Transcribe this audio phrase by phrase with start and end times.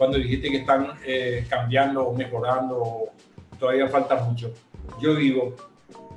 [0.00, 3.10] cuando dijiste que están eh, cambiando o mejorando,
[3.58, 4.50] todavía falta mucho.
[4.98, 5.54] Yo digo,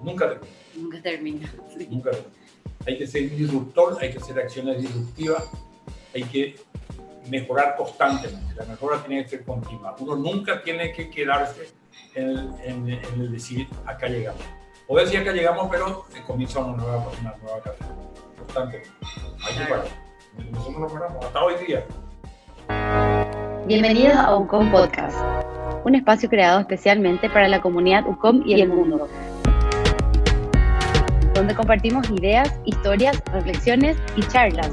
[0.01, 0.53] nunca termina.
[0.73, 1.53] Nunca termina.
[1.89, 2.33] Nunca termina.
[2.87, 5.49] Hay que ser disruptor, hay que hacer acciones disruptivas,
[6.15, 6.55] hay que
[7.27, 8.55] mejorar constantemente.
[8.55, 9.93] La mejora tiene que ser continua.
[9.99, 11.73] Uno nunca tiene que quedarse
[12.15, 14.43] en el, decir, acá llegamos.
[14.87, 17.89] O decir, acá llegamos, pero comienza una nueva, una nueva carrera.
[18.37, 18.89] Constantemente.
[19.45, 19.87] Hay que parar.
[20.51, 21.85] Nosotros no paramos hasta hoy día.
[23.65, 25.17] Bienvenidos a UCOM Podcast,
[25.85, 29.07] un espacio creado especialmente para la comunidad UCOM y el mundo,
[31.33, 34.69] donde compartimos ideas, historias, reflexiones y charlas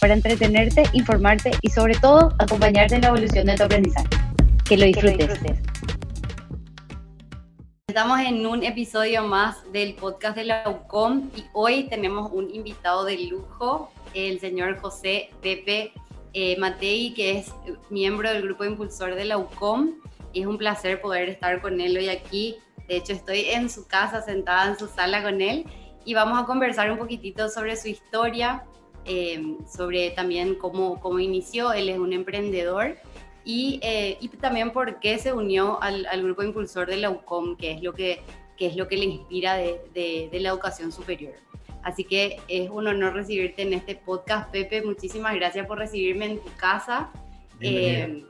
[0.00, 4.08] para entretenerte, informarte y sobre todo acompañarte en la evolución de tu aprendizaje.
[4.66, 5.38] Que lo disfrutes.
[7.86, 13.04] Estamos en un episodio más del podcast de la UCOM y hoy tenemos un invitado
[13.04, 15.92] de lujo, el señor José Pepe
[16.40, 17.52] eh, Matei, que es
[17.90, 19.94] miembro del grupo impulsor de la UCOM.
[20.32, 22.56] es un placer poder estar con él hoy aquí.
[22.86, 25.64] De hecho, estoy en su casa, sentada en su sala con él,
[26.04, 28.64] y vamos a conversar un poquitito sobre su historia,
[29.04, 31.72] eh, sobre también cómo, cómo inició.
[31.72, 32.96] Él es un emprendedor
[33.44, 37.72] y, eh, y también por qué se unió al, grupo impulsor de la UCOM, que
[37.72, 38.22] es lo que,
[38.56, 41.34] que, es lo que le inspira de, de la educación superior.
[41.88, 44.82] Así que es un honor recibirte en este podcast, Pepe.
[44.82, 47.08] Muchísimas gracias por recibirme en tu casa.
[47.62, 48.26] Eh,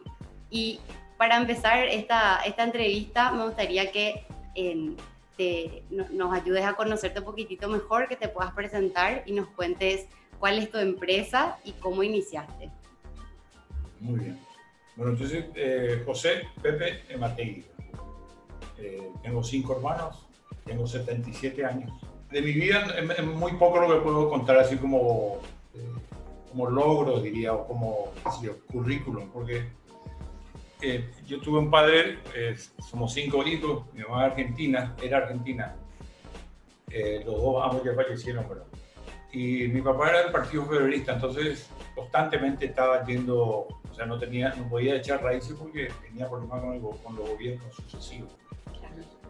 [0.49, 0.79] y
[1.17, 4.93] para empezar esta, esta entrevista, me gustaría que eh,
[5.37, 10.07] te, nos ayudes a conocerte un poquitito mejor, que te puedas presentar y nos cuentes
[10.39, 12.71] cuál es tu empresa y cómo iniciaste.
[13.99, 14.39] Muy bien.
[14.95, 17.65] Bueno, entonces, eh, José Pepe Mategui.
[19.21, 20.29] tengo cinco hermanos,
[20.65, 21.91] tengo 77 años
[22.31, 25.39] de mi vida es muy poco lo que puedo contar así como,
[25.75, 25.81] eh,
[26.51, 28.13] como logro, diría, o como
[28.71, 29.69] currículum, porque
[30.83, 32.19] eh, yo tuve un padre,
[32.89, 35.75] somos cinco hijos, mi mamá argentina, era argentina,
[36.91, 38.67] eh, los dos ambos ya fallecieron, pero
[39.33, 44.55] y mi papá era del Partido Federalista, entonces constantemente estaba yendo, o sea, no tenía,
[44.55, 48.31] no podía echar raíces porque tenía problemas con, con los gobiernos sucesivos.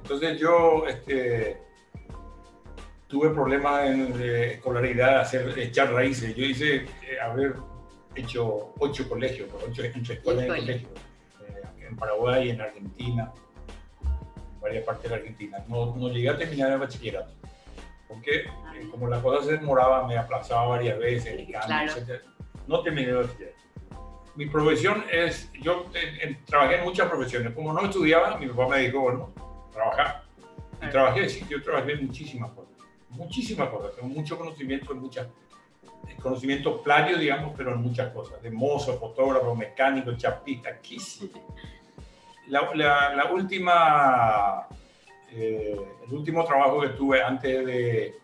[0.02, 1.60] Entonces yo, este,
[3.08, 6.36] tuve problemas en eh, escolaridad, hacer, echar raíces.
[6.36, 7.56] Yo hice eh, haber
[8.14, 10.90] hecho ocho colegios, ocho entre escuelas y colegios,
[11.48, 13.32] eh, en Paraguay, en Argentina,
[14.02, 15.64] en varias partes de la Argentina.
[15.66, 17.32] No, no llegué a terminar el bachillerato,
[18.06, 18.44] porque
[18.90, 22.22] como la cosa se demoraba, me aplazaba varias veces, el cambio, etc.
[22.66, 23.58] No terminé el bachillerato.
[24.36, 25.86] Mi profesión es, yo
[26.46, 27.52] trabajé en muchas profesiones.
[27.54, 29.32] Como no estudiaba, mi papá me dijo, bueno,
[29.72, 30.22] trabajar.
[30.80, 32.77] Y trabajé, sí, yo trabajé en muchísimas cosas
[33.10, 35.28] muchísimas cosas, tengo mucho conocimiento en muchas,
[36.20, 41.30] conocimiento plagio, digamos, pero en muchas cosas, de mozo, fotógrafo, mecánico, chapista, sí.
[42.48, 44.66] La, la, última,
[45.30, 48.14] eh, el último trabajo que tuve antes de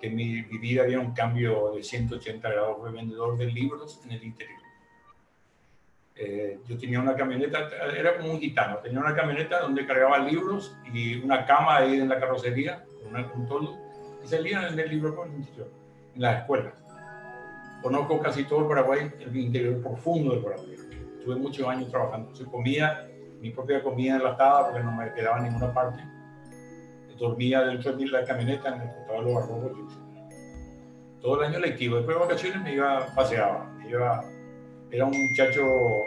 [0.00, 4.12] que mi, mi, vida diera un cambio de 180 grados fue vendedor de libros en
[4.12, 4.60] el interior.
[6.16, 10.76] Eh, yo tenía una camioneta, era como un gitano, tenía una camioneta donde cargaba libros
[10.92, 13.83] y una cama ahí en la carrocería, una, un toldo,
[14.24, 16.72] y salían en el libro en las escuelas.
[17.82, 20.76] Conozco casi todo el Paraguay, el interior profundo del Paraguay.
[21.22, 22.34] Tuve muchos años trabajando.
[22.34, 23.06] Se comía
[23.40, 26.02] mi propia comida enlatada porque no me quedaba en ninguna parte.
[27.18, 29.98] Dormía dentro de la camioneta en el costado de los barrocos.
[31.20, 31.96] Todo el año lectivo.
[31.96, 33.70] Después de vacaciones me iba, paseaba.
[33.88, 34.24] iba,
[34.90, 35.62] era un muchacho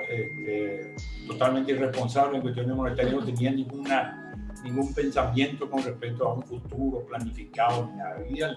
[0.10, 0.96] este,
[1.28, 4.27] totalmente irresponsable en cuestiones monetarias, no tenía ninguna
[4.64, 8.56] ningún pensamiento con respecto a un futuro planificado ni nada, al día.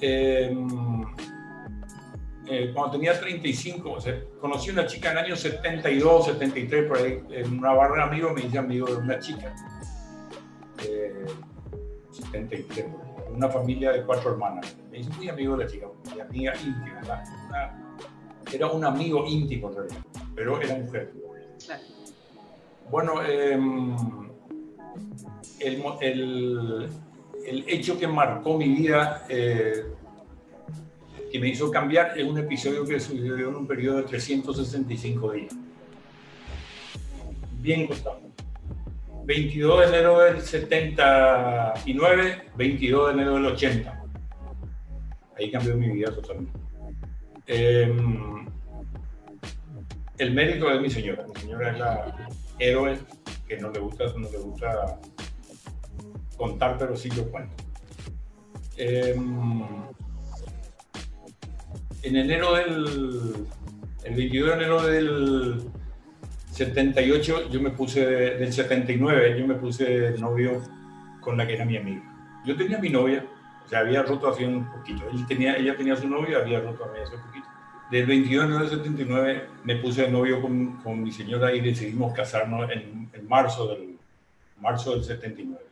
[0.00, 1.04] Em,
[2.46, 6.98] eh, cuando tenía 35, o sea, conocí una chica en el año 72, 73, por
[6.98, 9.54] ahí, en una barra de amigos, me hice amigo de una chica,
[10.88, 11.24] eh,
[12.10, 12.86] 73,
[13.32, 14.76] una familia de cuatro hermanas.
[14.90, 17.22] Me hice muy amigo de la chica, mi amiga íntima,
[18.52, 20.02] era un amigo íntimo en realidad,
[20.34, 21.12] pero era mujer.
[21.64, 22.01] Claro.
[22.92, 23.96] Bueno, em,
[25.60, 25.82] el,
[27.46, 29.86] el, hecho que marcó mi vida, eh,
[31.32, 35.56] que me hizo cambiar, es un episodio que sucedió en un periodo de 365 días.
[37.62, 38.20] Bien costado.
[39.24, 44.02] 22 de enero del 79, 22 de enero del 80.
[45.38, 46.52] Ahí cambió mi vida totalmente.
[47.46, 48.46] Em,
[50.18, 51.24] el médico es mi señora.
[51.26, 53.00] Mi señora es la, héroes
[53.46, 54.98] que no le gusta, no le gusta
[56.36, 57.54] contar, pero sí lo cuento.
[58.76, 59.62] Em,
[62.02, 63.46] en enero del
[64.04, 65.70] El 22 de enero del
[66.50, 70.60] 78, yo me puse, del 79, yo me puse novio
[71.20, 72.02] con la que era mi amiga.
[72.44, 73.24] Yo tenía mi novia,
[73.64, 75.08] o sea, había roto hace un poquito.
[75.10, 77.46] Él tenía, ella tenía su novia, había roto hace un poquito.
[77.92, 81.60] Del 22 de enero del 79 me puse de novio con, con mi señora y
[81.60, 83.98] decidimos casarnos en, en marzo, del,
[84.58, 85.62] marzo del 79.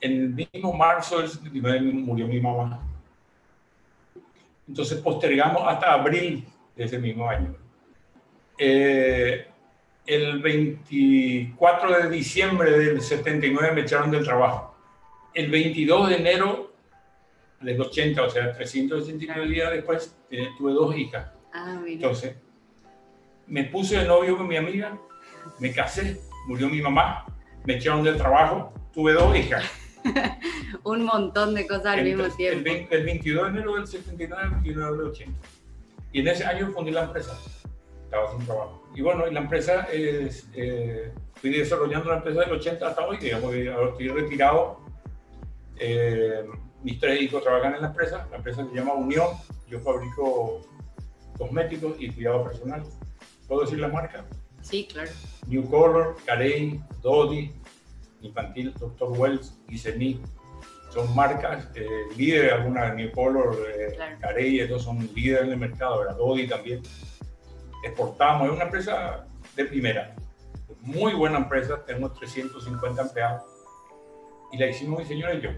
[0.00, 2.80] En el mismo marzo del 79 murió mi mamá.
[4.66, 6.44] Entonces postergamos hasta abril
[6.74, 7.54] de ese mismo año.
[8.58, 9.46] Eh,
[10.06, 14.74] el 24 de diciembre del 79 me echaron del trabajo.
[15.32, 16.73] El 22 de enero
[17.64, 21.30] del 80, o sea, 369 días después, eh, tuve dos hijas.
[21.52, 21.94] Ah, mira.
[21.94, 22.36] Entonces,
[23.46, 24.98] me puse de novio con mi amiga,
[25.58, 27.26] me casé, murió mi mamá,
[27.64, 29.64] me echaron del trabajo, tuve dos hijas.
[30.84, 32.64] Un montón de cosas al el, mismo el tiempo.
[32.64, 35.48] 20 el 22 de enero del 79, el 29 del 80.
[36.12, 37.38] Y en ese año fundé la empresa.
[38.04, 38.86] Estaba sin trabajo.
[38.94, 43.16] Y bueno, y la empresa es, eh, fui desarrollando la empresa del 80 hasta hoy,
[43.16, 44.80] digamos ahora estoy retirado.
[45.76, 46.44] Eh,
[46.84, 48.28] mis tres hijos trabajan en la empresa.
[48.30, 49.28] La empresa se llama Unión.
[49.68, 50.60] Yo fabrico
[51.38, 52.82] cosméticos y cuidado personal.
[53.48, 54.24] ¿Puedo decir la marca?
[54.60, 55.10] Sí, claro.
[55.46, 57.52] New Color, Carey, Dodi,
[58.20, 59.18] Infantil, Dr.
[59.18, 60.20] Wells, Gisemi.
[60.90, 61.86] Son marcas eh,
[62.16, 64.16] líderes, algunas New Color, eh, Claro.
[64.20, 66.16] Carey, estos son líderes en el mercado, ¿verdad?
[66.16, 66.82] Dodi también.
[67.82, 69.26] Exportamos, es una empresa
[69.56, 70.14] de primera.
[70.80, 73.42] Muy buena empresa, tenemos 350 empleados.
[74.52, 75.50] Y la hicimos mi señora y yo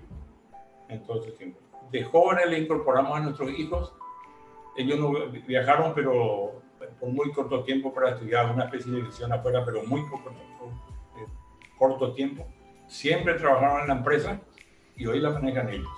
[0.88, 1.58] en todo ese tiempo.
[1.90, 3.92] De jóvenes le incorporamos a nuestros hijos.
[4.76, 5.12] Ellos no
[5.46, 6.62] viajaron, pero
[7.00, 11.26] por muy corto tiempo para estudiar una especialización afuera, pero muy poco, eh,
[11.78, 12.46] corto tiempo.
[12.86, 14.40] Siempre trabajaron en la empresa
[14.96, 15.88] y hoy la manejan ellos.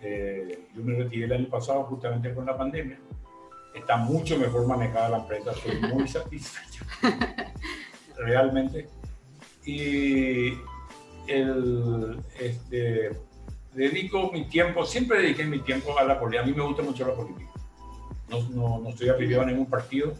[0.00, 2.98] Eh, yo me retiré el año pasado justamente con la pandemia.
[3.74, 6.84] Está mucho mejor manejada la empresa, estoy muy satisfecho.
[8.16, 8.88] Realmente.
[9.64, 10.54] Y
[11.28, 13.12] el, este,
[13.74, 16.42] dedico mi tiempo, siempre dediqué mi tiempo a la política.
[16.42, 17.50] A mí me gusta mucho la política.
[18.28, 20.14] No, no, no estoy afiliado a ningún partido,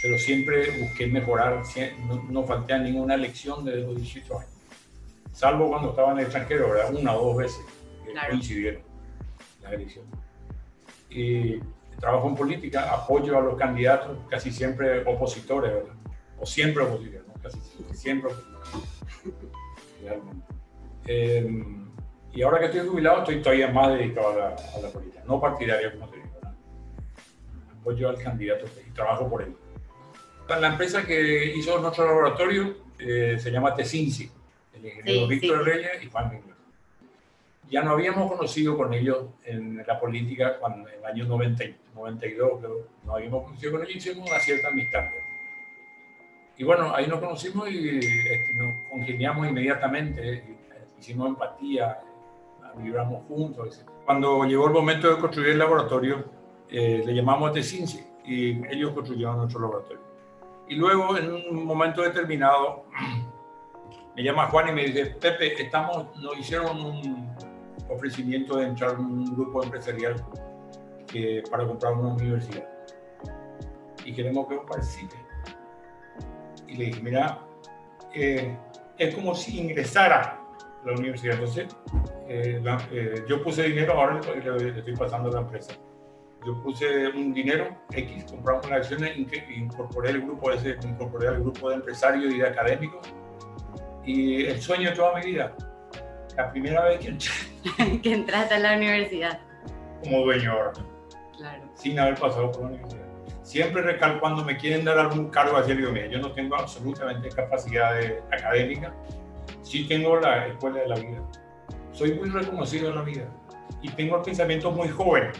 [0.00, 1.62] pero siempre busqué mejorar.
[2.06, 4.50] No, no falté a ninguna elección desde los 18 años.
[5.32, 6.94] Salvo cuando estaba en el extranjero, ¿verdad?
[6.94, 7.64] Una o dos veces
[8.04, 8.30] que Claro.
[8.30, 8.82] coincidieron
[9.62, 10.10] las elecciones.
[11.08, 11.58] Y
[11.98, 15.94] trabajo en política, apoyo a los candidatos, casi siempre opositores, ¿verdad?
[16.38, 17.34] O siempre opositores, ¿no?
[17.42, 18.90] Casi siempre, siempre opositores.
[20.02, 20.46] Realmente.
[21.06, 21.76] Eh,
[22.34, 25.40] y ahora que estoy jubilado, estoy todavía más dedicado a la, a la política, no
[25.40, 26.28] partidario, como te digo.
[26.42, 27.80] ¿no?
[27.80, 29.54] Apoyo al candidato y trabajo por él.
[30.48, 34.30] La empresa que hizo nuestro laboratorio eh, se llama Tesinci,
[34.74, 35.70] el ingeniero Sí, Víctor sí.
[35.70, 36.54] Reyes y Juan Miguel.
[37.70, 41.76] Ya nos habíamos conocido con ellos en la política cuando, en el año 90, y
[41.94, 42.86] 92, creo.
[43.04, 45.04] Nos habíamos conocido con ellos hicimos una cierta amistad.
[46.58, 50.44] Y bueno, ahí nos conocimos y este, nos congeniamos inmediatamente,
[51.00, 51.98] hicimos empatía,
[52.76, 53.78] vibramos juntos.
[53.78, 53.88] etc.
[54.04, 56.24] Cuando llegó el momento de construir el laboratorio,
[56.68, 60.00] eh, le llamamos a Tesinci y ellos construyeron nuestro laboratorio.
[60.68, 62.84] Y luego, en un momento determinado,
[64.16, 67.36] me llama Juan y me dice, Pepe, estamos, nos hicieron un
[67.88, 70.24] ofrecimiento de entrar en un grupo empresarial
[71.06, 72.66] que, para comprar una universidad.
[74.04, 75.18] Y queremos que vos participes.
[76.66, 77.38] Y le dije, mira,
[78.14, 78.56] eh,
[78.98, 80.40] es como si ingresara
[80.82, 81.34] a la universidad.
[81.34, 81.76] Entonces,
[82.34, 85.72] eh, la- eh, yo puse dinero, ahora le, le- estoy pasando a la empresa.
[86.46, 91.40] Yo puse un dinero X, compramos unas acciones, inc- incorporé el grupo ese, incorporé al
[91.40, 93.06] grupo de empresarios y de académicos.
[94.04, 95.54] Y el sueño de toda mi vida,
[96.36, 97.30] la primera vez que entré
[98.02, 99.40] que entraste a la universidad.
[100.02, 100.72] como dueño ahora,
[101.36, 101.62] Claro.
[101.74, 103.02] sin haber pasado por la universidad.
[103.42, 107.28] Siempre recalco cuando me quieren dar algún cargo así, digo, mira, yo no tengo absolutamente
[107.28, 108.92] capacidad de- académica,
[109.62, 111.22] sí tengo la escuela de la vida.
[111.92, 113.28] Soy muy reconocido en la vida
[113.82, 115.30] y tengo el pensamiento muy joven.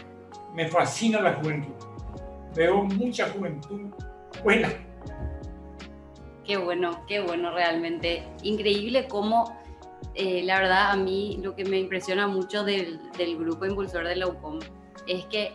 [0.53, 1.73] Me fascina la juventud.
[2.55, 3.89] Veo mucha juventud
[4.43, 4.69] buena.
[6.45, 8.23] Qué bueno, qué bueno realmente.
[8.43, 9.57] Increíble cómo,
[10.13, 12.99] eh, la verdad, a mí lo que me impresiona mucho del,
[13.39, 14.59] grupo impulsor de la UCOM
[15.07, 15.53] es que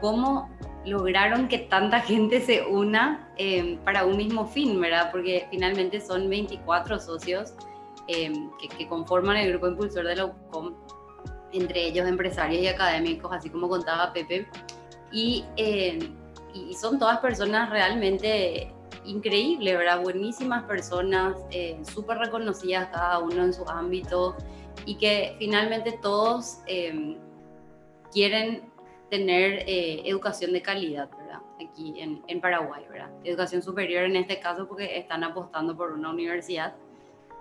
[0.00, 0.48] cómo
[0.84, 5.10] lograron que tanta gente se una eh, para un mismo fin, ¿verdad?
[5.10, 7.54] Porque finalmente son 24 socios
[8.08, 10.74] eh, que, que conforman el grupo impulsor de la UCOM,
[11.52, 14.46] entre ellos empresarios y académicos, así como contaba Pepe.
[15.12, 15.98] Y, eh,
[16.54, 18.72] y son todas personas realmente
[19.04, 20.02] increíbles, ¿verdad?
[20.02, 24.36] Buenísimas personas, eh, súper reconocidas cada uno en su ámbito
[24.84, 27.16] y que finalmente todos eh,
[28.12, 28.70] quieren
[29.10, 31.40] tener eh, educación de calidad, ¿verdad?
[31.66, 33.10] aquí en, en, Paraguay, ¿verdad?
[33.24, 36.74] Educación superior en este caso porque están apostando por una universidad.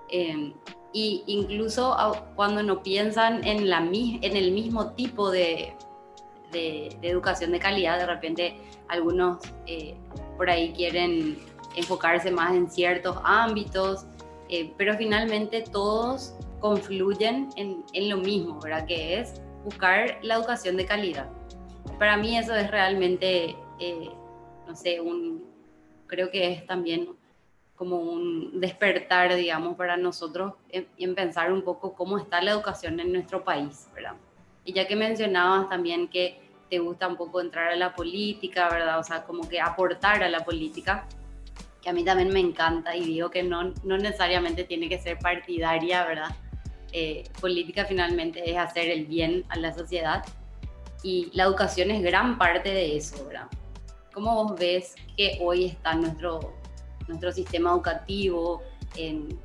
[0.10, 0.54] Eh,
[0.94, 1.96] y incluso
[2.36, 5.76] cuando no piensan en, la, en el mismo tipo de,
[6.52, 9.96] de, educación de calidad, de repente algunos eh,
[10.38, 11.38] por ahí quieren
[11.76, 14.06] enfocarse más en ciertos ámbitos,
[14.50, 18.86] eh, pero finalmente todos confluyen en, en, lo mismo, ¿verdad?
[18.88, 21.30] Que es buscar la educación de calidad.
[22.00, 24.10] Para mí eso es realmente, eh,
[24.66, 25.46] no sé, un,
[26.08, 27.10] creo que es también
[27.78, 33.00] como un despertar, digamos, para nosotros en, en, pensar un poco cómo está la educación
[33.00, 34.16] en nuestro país, ¿verdad?
[34.66, 39.00] Y ya que mencionabas también que te gusta un poco entrar a la política, ¿verdad?
[39.00, 41.08] O sea, como que aportar a la política,
[41.82, 45.18] que a mí también me encanta y digo que no, no necesariamente tiene que ser
[45.20, 46.36] partidaria, ¿verdad?
[46.92, 50.26] Eh, política finalmente es hacer el bien a la sociedad
[51.04, 53.48] y la educación es gran parte de eso, ¿verdad?
[54.14, 56.54] ¿Cómo vos ves que hoy está nuestro,
[57.08, 58.62] nuestro sistema educativo?
[58.96, 59.40] En,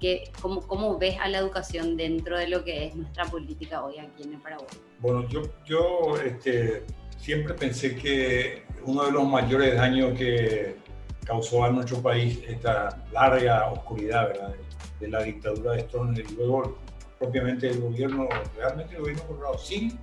[0.00, 3.98] que, cómo, ¿Cómo ves a la educación dentro de lo que es nuestra política hoy
[3.98, 4.68] aquí en el Paraguay?
[5.00, 6.84] Bueno, yo, yo este,
[7.16, 10.76] siempre pensé que uno de los mayores daños que
[11.24, 14.54] causó a nuestro país esta larga oscuridad ¿verdad?
[15.00, 16.78] de la dictadura de Stroessner y luego
[17.18, 19.98] propiamente el gobierno, realmente el gobierno colorado, sin,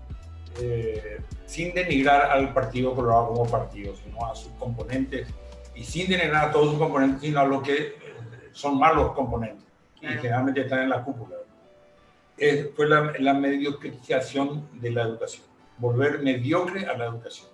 [0.59, 5.27] eh, sin denigrar al Partido Colorado como partido, sino a sus componentes
[5.75, 7.95] y sin denigrar todos sus componentes, sino a los que eh,
[8.51, 9.65] son malos componentes
[10.01, 11.37] y generalmente están en la cúpula
[12.75, 15.45] fue la, la, mediocrización de la educación,
[15.77, 17.47] volver mediocre a la educación.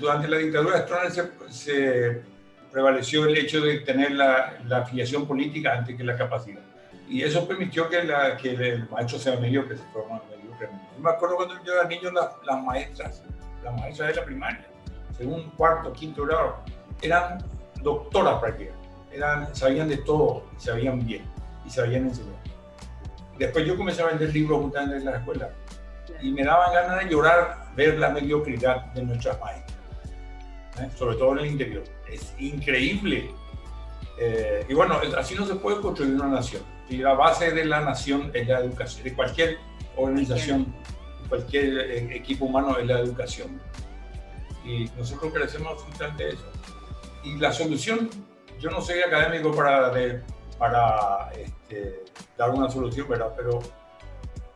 [0.00, 2.22] durante la dictadura de Stroessner se,
[2.70, 6.60] prevaleció el hecho de tener la, la, afiliación política antes que la capacidad.
[7.08, 10.68] Y eso permitió que, la, que el maestro sea mediocre, se forma mediocre.
[10.94, 13.22] Yo me acuerdo cuando yo era niño, las, las maestras,
[13.62, 14.66] las maestras de la primaria,
[15.16, 16.56] según cuarto, quinto grado,
[17.00, 17.38] eran
[17.86, 18.88] doctoras prácticamente.
[19.12, 21.22] Eran, sabían de todo, sabían bien
[21.64, 22.36] y sabían enseñar
[23.38, 25.50] después yo comencé a vender libros justamente en la escuela
[26.22, 29.76] y me daban ganas de llorar ver la mediocridad de nuestras maestras,
[30.80, 30.88] ¿eh?
[30.96, 31.84] sobre todo en el interior.
[32.10, 33.30] Es increíble.
[34.18, 36.62] Eh, y bueno, así no se puede construir una nación.
[36.88, 39.58] Y la base de la nación es la educación, de cualquier
[39.96, 40.74] organización,
[41.28, 43.60] cualquier eh, equipo humano es la educación.
[44.64, 46.50] Y nosotros crecemos justamente eso.
[47.26, 48.08] Y la solución,
[48.60, 49.92] yo no soy académico para,
[50.58, 52.04] para este,
[52.38, 53.32] dar una solución, ¿verdad?
[53.36, 53.58] Pero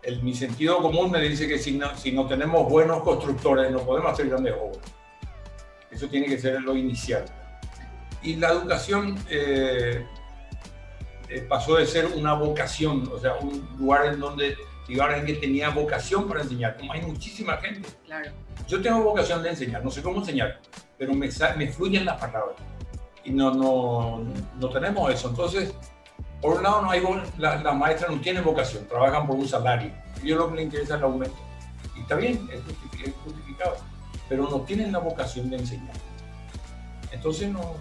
[0.05, 3.81] el, mi sentido común me dice que si no, si no tenemos buenos constructores no
[3.81, 4.79] podemos hacer grandes obras.
[5.91, 7.25] Eso tiene que ser lo inicial.
[8.23, 10.07] Y la educación eh,
[11.29, 14.57] eh, pasó de ser una vocación, o sea, un lugar en donde
[14.90, 17.88] digo, que tenía vocación para enseñar, como hay muchísima gente.
[18.04, 18.30] Claro.
[18.66, 20.61] Yo tengo vocación de enseñar, no sé cómo enseñar,
[20.99, 22.56] pero me, me fluyen las palabras.
[23.25, 24.25] Y no, no,
[24.59, 25.28] no tenemos eso.
[25.28, 25.75] Entonces,
[26.40, 27.02] por un lado, no hay,
[27.37, 29.90] las la maestras no tienen vocación, trabajan por un salario.
[30.23, 31.37] Y ellos lo que les interesa es el aumento.
[31.97, 32.61] Y está bien, es
[33.25, 33.76] justificado,
[34.28, 35.97] pero no tienen la vocación de enseñar.
[37.12, 37.75] Entonces no,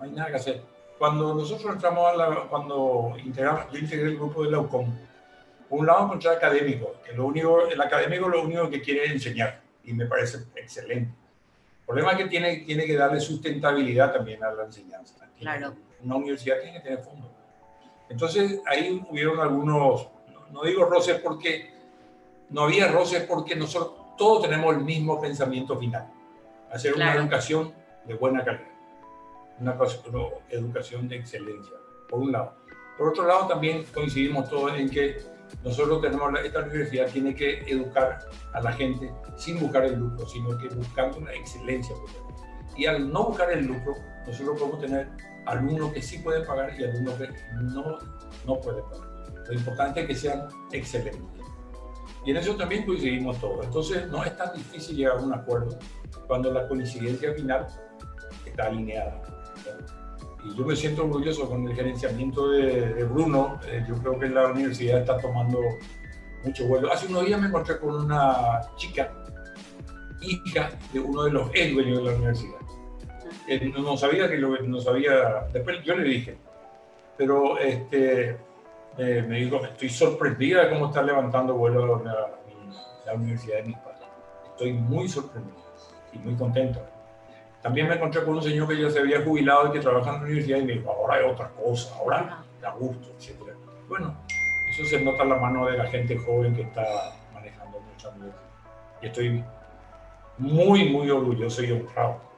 [0.00, 0.62] hay nada que hacer.
[0.98, 4.92] Cuando nosotros entramos a la, cuando integramos, yo integré el grupo de la UCOM,
[5.72, 9.12] por un lado encontré académico, que lo único, el académico lo único que quiere es
[9.12, 11.14] enseñar, y me parece excelente.
[11.80, 15.26] El problema es que tiene, tiene que darle sustentabilidad también a la enseñanza.
[15.38, 15.74] Claro
[16.04, 17.30] una universidad tiene que tener fondos.
[18.08, 20.08] Entonces ahí hubieron algunos,
[20.50, 21.72] no digo roces porque
[22.50, 26.06] no había roces porque nosotros todos tenemos el mismo pensamiento final,
[26.70, 27.72] hacer una educación
[28.04, 28.68] de buena calidad,
[29.58, 29.76] una,
[30.50, 31.76] educación de excelencia,
[32.08, 32.54] por un lado.
[32.98, 35.18] Por otro lado, también coincidimos todos en que
[35.64, 38.18] nosotros tenemos, esta universidad tiene que educar
[38.52, 41.94] a la gente sin buscar el lucro, sino que buscando una excelencia.
[42.76, 43.94] Y al no buscar el lucro,
[44.26, 45.08] nosotros podemos tener
[45.46, 47.28] alumnos que sí pueden pagar y alumnos que
[47.60, 47.98] no,
[48.46, 49.08] no pueden pagar.
[49.46, 51.22] Lo importante es que sean excelentes.
[52.24, 53.64] Y en eso también coincidimos todos.
[53.66, 55.78] Entonces no es tan difícil llegar a un acuerdo
[56.26, 57.66] cuando la coincidencia final
[58.46, 59.20] está alineada.
[60.44, 63.60] Y yo me siento orgulloso con el gerenciamiento de, Bruno.
[63.68, 65.58] Eh, yo creo que la universidad está tomando
[66.44, 66.92] mucho vuelo.
[66.92, 69.12] Hace unos días me encontré con una chica,
[70.20, 72.62] hija de uno de los ex dueños de la universidad
[73.78, 76.36] no sabía que lo no sabía, después yo le dije,
[77.16, 78.36] pero este,
[78.96, 82.38] me dijo, estoy sorprendida de cómo está levantando vuelo la,
[83.14, 84.08] universidad de mis padres.
[84.52, 85.58] Estoy muy sorprendido
[86.14, 86.80] y muy contento.
[87.62, 90.16] También me encontré con un señor que ya se había jubilado y que trabaja en
[90.16, 93.52] la universidad y me dijo, ahora hay otra cosa, ahora da gusto, etc.
[93.88, 94.16] Bueno,
[94.70, 96.84] eso se nota en la mano de la gente joven que está
[97.32, 98.40] manejando muchas veces.
[99.00, 99.44] Y estoy
[100.38, 102.32] muy, muy orgulloso y honrado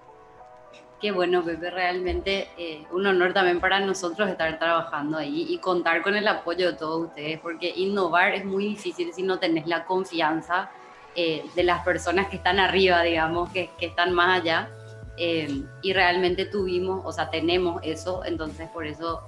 [1.04, 6.00] Qué bueno, Pepe, realmente eh, un honor también para nosotros estar trabajando ahí y contar
[6.00, 9.84] con el apoyo de todos ustedes, porque innovar es muy difícil si no tenés la
[9.84, 10.70] confianza
[11.14, 14.70] eh, de las personas que están arriba, digamos, que, que están más allá.
[15.16, 19.22] Eh, y realmente tuvimos, o sea, tenemos eso, entonces por eso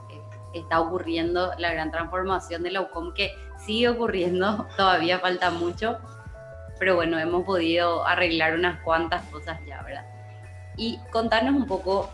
[0.52, 3.32] está ocurriendo la gran transformación de la UCOM, que
[3.64, 5.98] sigue ocurriendo, todavía falta mucho,
[6.78, 10.04] pero bueno, hemos podido arreglar unas cuantas cosas ya, ¿verdad?
[10.76, 12.10] Y contarnos un poco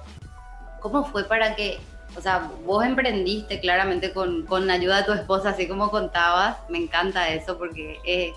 [0.81, 1.81] cómo fue para que,
[2.17, 6.79] o sea, vos emprendiste claramente con, con ayuda de tu esposa, así como contabas, me
[6.79, 8.35] encanta eso porque es,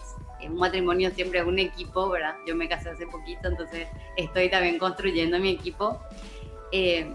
[0.50, 2.36] un matrimonio siempre es un equipo, ¿verdad?
[2.46, 3.88] Yo me casé hace poquito, entonces
[4.18, 6.00] estoy también construyendo mi equipo.
[6.72, 7.12] Eh,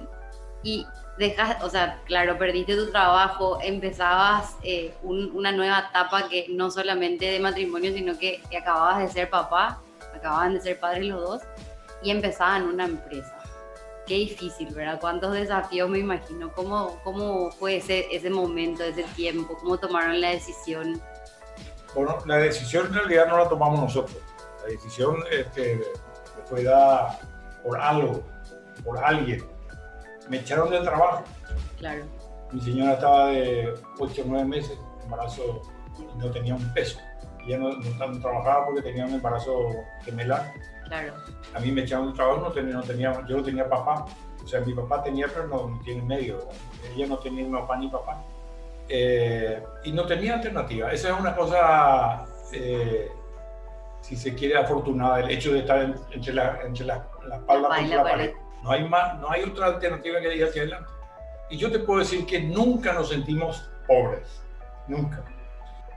[0.62, 0.86] y
[1.18, 7.26] dejas, o sea, claro, perdiste tu trabajo, empezabas eh, una nueva etapa que no solamente
[7.26, 9.80] de matrimonio, sino que acababas de ser papá,
[10.14, 11.42] acababan de ser padres los dos
[12.02, 13.36] y empezaban una empresa.
[14.06, 14.98] Qué difícil, ¿verdad?
[15.00, 16.52] Cuántos desafíos me imagino.
[16.52, 19.56] ¿Cómo, cómo fue ese, ese momento, ese tiempo?
[19.58, 21.00] ¿Cómo tomaron la decisión?
[21.94, 24.16] Bueno, la decisión en realidad no la tomamos nosotros.
[24.62, 25.80] La decisión este,
[26.46, 27.18] fue dada
[27.64, 28.22] por algo,
[28.84, 29.44] por alguien.
[30.28, 31.24] Me echaron del trabajo.
[31.78, 32.04] Claro.
[32.52, 35.62] Mi señora estaba de 8 o 9 meses embarazo
[35.98, 36.98] y no tenía un peso.
[37.44, 39.70] Ella no, no trabajaba porque tenía un embarazo
[40.04, 40.52] gemelar
[40.86, 41.14] Claro.
[41.54, 44.06] A mí me echaron un trabajo, no tenía, no tenía, yo no tenía papá.
[44.42, 46.48] O sea, mi papá tenía, pero no, tiene medio.
[46.92, 48.24] Ella no tenía ni papá ni papá.
[48.92, 50.92] Eh, y no tenía alternativa.
[50.92, 53.08] Esa es una cosa, eh,
[54.00, 57.86] si se quiere, afortunada, el hecho de estar entre la, entre la, la espalda y
[57.86, 58.32] la, pared.
[58.64, 60.90] No hay, más, no hay otra alternativa que ir hacia adelante.
[61.50, 64.42] Y yo te puedo decir que nunca nos sentimos pobres,
[64.88, 65.24] nunca.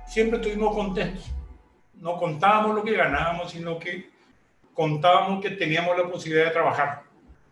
[0.05, 1.31] Siempre estuvimos contentos.
[1.95, 4.11] No contábamos lo que ganábamos, sino que
[4.75, 7.03] contábamos que teníamos la posibilidad de trabajar.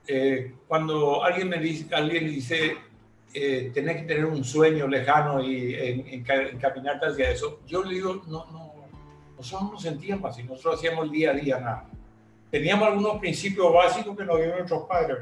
[0.07, 2.77] Eh, cuando alguien me dice, alguien dice,
[3.33, 8.45] eh, tenés que tener un sueño lejano y encaminarte hacia eso, yo le digo, no,
[8.51, 8.73] no,
[9.37, 11.85] nosotros no sentíamos así, nosotros hacíamos el día a día nada.
[12.49, 15.17] Teníamos algunos principios básicos que nos dieron nuestros padres.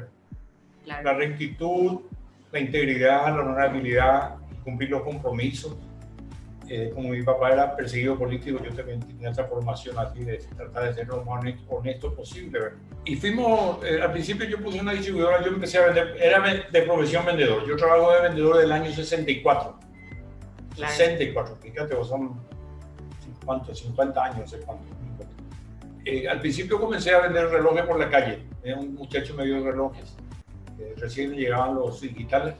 [0.84, 2.00] La rectitud,
[2.50, 5.76] la integridad, la honorabilidad, cumplir los compromisos
[6.72, 10.84] eh, como mi papá era perseguido político, yo también tenía esa formación así de tratar
[10.84, 12.60] de ser lo más honesto, posible.
[13.04, 16.82] Y fuimos, eh, al principio yo puse una distribuidora, yo empecé a vender, era de
[16.82, 19.80] profesión vendedor, yo trabajo de vendedor del año 64.
[20.76, 22.40] 64, fíjate, son
[23.40, 24.84] 50, 50 años, no sé cuánto.
[26.04, 28.44] Eh, al principio comencé a vender relojes por la calle.
[28.78, 30.14] Un muchacho me dio relojes.
[30.98, 32.54] recién llegaban los digitales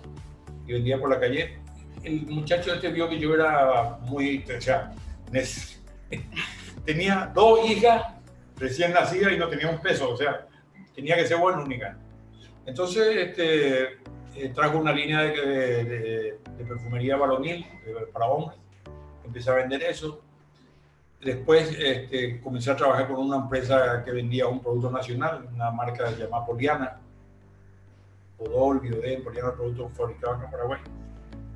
[0.67, 1.60] y vendía por la calle
[2.03, 4.93] el muchacho este vio que yo era muy, o sea,
[6.85, 8.15] tenía dos hijas
[8.57, 10.47] recién nacidas y no tenía un peso, o sea,
[10.95, 11.97] tenía que ser buena única.
[12.67, 13.99] Entonces, este,
[14.37, 17.67] eh, trajo una línea de, perfumería varonil
[18.13, 18.59] para hombres,
[19.25, 20.23] empecé a vender eso.
[21.21, 26.11] Después este, comencé a trabajar con una empresa que vendía un producto nacional, una marca
[26.13, 27.01] llamada Poliana,
[28.39, 30.81] Podol, Biodén, Poliana, productos fabricados en Paraguay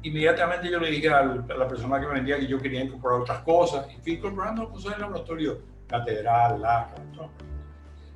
[0.04, 3.40] inmediatamente yo le dije a la persona que me vendía que yo quería incorporar otras
[3.40, 7.30] cosas y fui incorporando cosas en el laboratorio, catedral, laca, todo.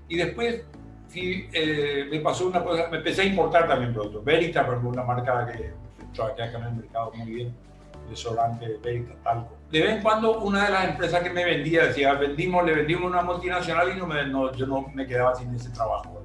[0.09, 0.65] Y después
[1.15, 4.25] eh, me pasó una cosa, me empecé a importar también productos.
[4.25, 5.73] Veritas, por ejemplo, una marca que
[6.15, 7.55] trabajé acá en el mercado muy bien,
[8.11, 9.57] desodorante, Veritas, talco.
[9.71, 13.11] De vez en cuando una de las empresas que me vendía decía, vendimos, le vendimos
[13.11, 16.23] una multinacional y no me, no, yo no me quedaba sin ese trabajo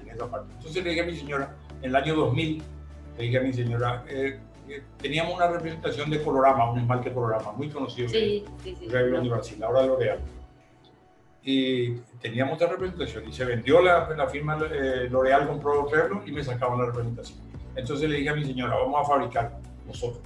[0.00, 0.52] en esa parte.
[0.56, 2.62] Entonces le dije a mi señora, en el año 2000,
[3.16, 4.40] le dije a mi señora, eh,
[4.98, 9.62] teníamos una representación de Colorama, un esmalte Colorama, muy conocido sí, sí, sí, de Brasil,
[9.62, 10.18] ahora de L'Oreal.
[11.42, 16.32] Y teníamos esta representación y se vendió la, la firma eh, L'Oreal compró Trello y
[16.32, 17.38] me sacaban la representación.
[17.76, 20.22] Entonces le dije a mi señora, vamos a fabricar nosotros.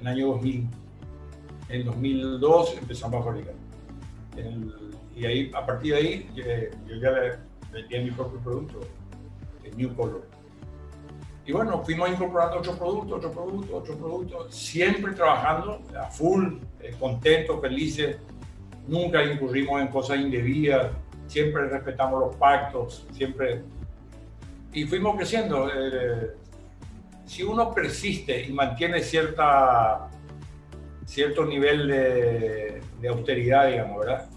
[0.00, 0.68] En el año 2000,
[1.68, 3.54] en el 2002 empezamos a fabricar.
[5.16, 7.40] y ahí, a partir de ahí, yo, ya
[7.72, 8.80] vendía mi propio producto,
[9.64, 10.31] el New Color
[11.44, 16.94] y bueno, fuimos incorporando otro producto, otro producto, otro producto, siempre trabajando a full, eh,
[17.00, 18.16] contentos, felices.
[18.86, 20.92] Nunca incurrimos en cosas indebidas,
[21.26, 23.62] siempre respetamos los pactos, siempre.
[24.72, 25.68] Y fuimos creciendo.
[25.68, 26.30] Eh,
[27.24, 30.08] si uno persiste y mantiene cierta,
[31.06, 34.28] cierto nivel de, de austeridad, digamos, ¿verdad?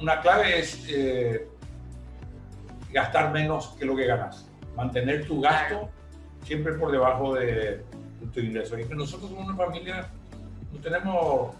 [0.00, 1.48] Una clave es eh,
[2.92, 4.48] gastar menos que lo que ganas.
[4.76, 5.90] Mantener tu gasto
[6.44, 7.82] siempre por debajo de,
[8.32, 8.78] tu ingreso.
[8.78, 10.08] Y que nosotros somos una familia,
[10.72, 11.54] no tenemos,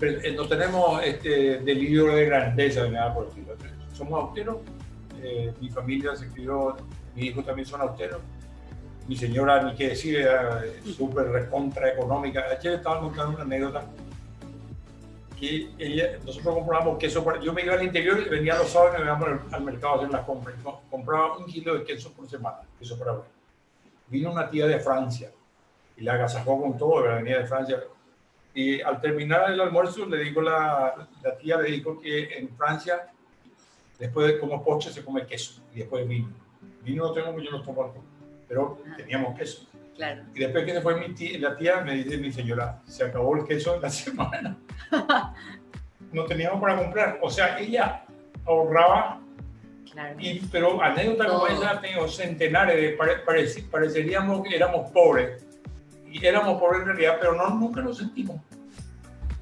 [0.00, 3.94] eh, no tenemos este delirio de grandeza de nada por el.
[3.96, 4.58] Somos austeros.
[5.22, 6.76] Eh, mi familia se crió
[7.14, 8.20] mi hijo también son austeros.
[9.08, 12.44] Mi señora, ni qué decir, era súper recontra económica.
[12.50, 13.84] Ayer estaba contando una anécdota
[15.38, 17.24] que ella, nosotros comprábamos queso.
[17.40, 19.96] yo me iba al interior y venía los sábados y me íbamos al, mercado a
[19.96, 20.54] hacer las compras.
[20.90, 23.39] Compraba un kilo de queso por semana, queso para ver.
[24.10, 25.30] Vino una tía de Francia
[25.96, 27.82] y la agasajó con todo, venía de Francia.
[28.52, 33.08] Y al terminar el almuerzo, le dijo la, la tía, le dijo que en Francia,
[33.98, 36.28] después de como postre, se come queso y después vino.
[36.82, 37.94] Vino no tengo, yo no tomo
[38.48, 38.96] pero ah.
[38.96, 39.66] teníamos queso.
[39.94, 40.24] Claro.
[40.34, 43.36] Y después que se fue mi tía, la tía, me dice mi señora, se acabó
[43.36, 44.56] el queso en la semana.
[46.12, 47.20] no teníamos para comprar.
[47.22, 48.04] O sea, ella
[48.46, 49.20] ahorraba,
[49.92, 50.16] claro.
[50.18, 52.98] y, pero anécdota como esa tengo centenares, de,
[53.70, 55.46] pareceríamos que éramos pobres.
[56.10, 58.40] Y éramos pobres en realidad, pero no, nunca nos sentimos.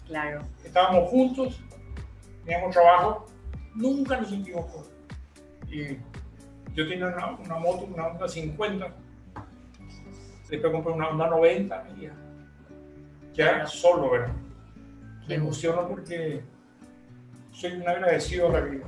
[0.07, 0.43] Claro.
[0.65, 1.61] Estábamos juntos,
[2.45, 3.27] teníamos trabajo,
[3.75, 4.91] nunca nos sentimos pobres.
[5.71, 5.99] Y
[6.75, 8.95] yo tenía una, una moto, una Honda 50,
[10.49, 12.13] después compré una Honda 90, ya,
[13.33, 14.33] ya solo, ¿verdad?
[15.27, 16.43] Me emociono porque
[17.53, 18.87] soy un agradecido a la vida.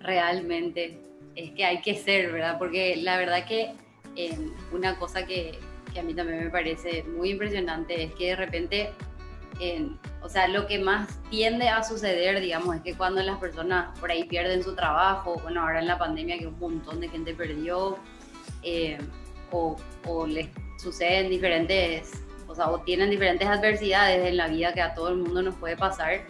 [0.00, 1.00] Realmente,
[1.34, 2.58] es que hay que ser, ¿verdad?
[2.58, 3.72] Porque la verdad que
[4.16, 4.36] eh,
[4.72, 5.58] una cosa que,
[5.92, 8.90] que, a mí también me parece muy impresionante es que de repente,
[9.60, 9.88] eh,
[10.22, 14.10] o sea, lo que más tiende a suceder, digamos, es que cuando las personas por
[14.10, 17.98] ahí pierden su trabajo, bueno, ahora en la pandemia que un montón de gente perdió,
[18.62, 18.98] eh,
[19.50, 24.80] o, o les suceden diferentes o sea, o tienen diferentes adversidades en la vida que
[24.80, 26.26] a todo el mundo nos puede pasar,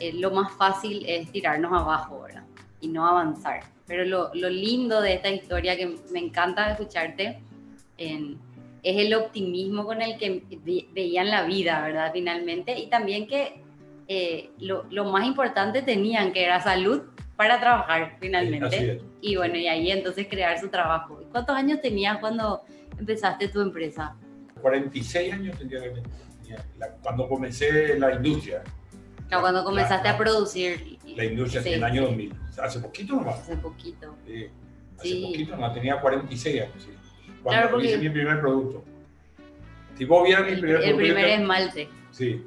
[0.00, 2.44] eh, lo más fácil es tirarnos abajo, ¿verdad?
[2.82, 3.60] Y no avanzar.
[3.86, 7.40] Pero lo, lo lindo de esta historia que me encanta escucharte
[7.96, 8.36] es
[8.82, 10.42] el optimismo con el que
[10.92, 12.10] veían la vida, ¿verdad?
[12.12, 13.62] Finalmente, y también que
[14.08, 17.02] eh, lo, lo, más importante tenían, que era salud
[17.36, 19.00] para trabajar finalmente.
[19.20, 21.22] Y bueno, y ahí entonces crear su trabajo.
[21.30, 22.62] ¿Cuántos años tenías cuando
[22.98, 24.16] empezaste tu empresa?
[24.60, 26.02] 46 años tendría que
[27.00, 28.62] cuando comencé la industria.
[29.40, 30.98] Cuando comenzaste a producir.
[31.16, 32.34] La industria en el año 2000.
[32.62, 33.40] hace poquito nomás.
[33.40, 34.14] Hace poquito.
[34.26, 34.48] Sí,
[34.98, 36.74] hace poquito nomás, tenía 46 años.
[36.78, 36.90] Sí.
[37.42, 38.84] Cuando claro, hice mi primer producto.
[39.96, 41.88] Si vos vieras mi primer el, el primer esmalte.
[42.12, 42.44] Sí.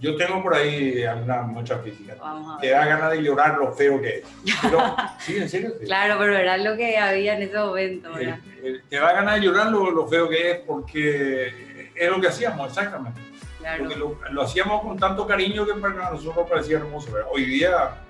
[0.00, 2.16] Yo tengo por ahí alguna mucha física.
[2.60, 4.24] Te da ganas de llorar lo feo que es.
[5.18, 5.72] sí, en serio.
[5.84, 8.12] Claro, pero era lo que había en ese momento.
[8.12, 8.38] ¿verdad?
[8.88, 13.20] te da ganas de llorar lo, feo que es porque es lo que hacíamos, exactamente.
[13.76, 17.10] Porque lo, hacíamos con tanto cariño que para nosotros parecía hermoso.
[17.30, 18.02] Hoy día,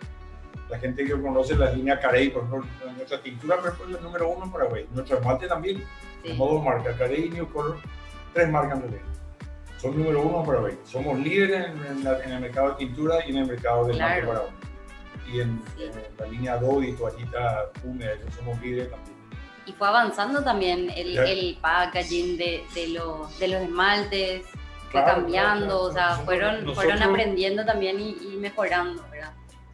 [0.69, 4.45] la gente que conoce la línea Carey, por ejemplo, nuestra tintura es el número uno
[4.45, 4.87] en Paraguay.
[4.93, 5.83] Nuestro esmalte también.
[6.23, 6.37] Sí.
[6.37, 7.79] Dos marcas, Carey y New Color,
[8.35, 9.01] tres marcas de
[9.79, 10.79] son número uno en Paraguay.
[10.85, 14.27] Somos líderes en, el mercado de tintura y en el mercado de claro.
[14.27, 14.53] Paraguay.
[15.33, 15.63] Y en,
[16.19, 19.17] la línea y toallita húmeda, somos líderes también.
[19.67, 24.47] Y fue avanzando también el, el packaging de, de, los, de los esmaltes,
[24.91, 29.33] fue cambiando, o sea, fueron, fueron aprendiendo también y, mejorando, ¿verdad?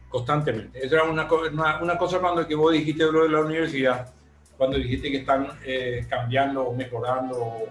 [0.09, 0.85] Constantemente.
[0.85, 4.13] Esa era una, una, una, cosa cuando que vos dijiste lo de la universidad,
[4.57, 7.63] cuando dijiste que están eh, cambiando o mejorando,